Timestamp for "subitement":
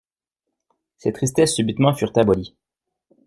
1.53-1.93